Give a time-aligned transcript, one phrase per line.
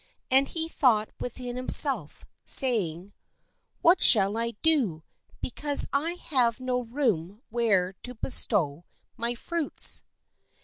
[0.31, 3.13] And he thought within himself, saying:
[3.83, 7.43] "What shall I do, be THE FOOL AND HIS GOODS cause I have no room
[7.51, 8.85] where to bestow
[9.15, 10.03] my fruits?'